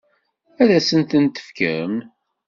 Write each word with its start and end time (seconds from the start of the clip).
Ad 0.61 0.69
asen-ten-tefkem? 0.77 1.93